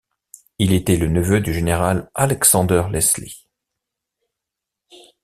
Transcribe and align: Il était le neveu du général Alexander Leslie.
Il 0.57 0.73
était 0.73 0.97
le 0.97 1.07
neveu 1.07 1.41
du 1.41 1.53
général 1.53 2.09
Alexander 2.15 2.85
Leslie. 2.91 3.47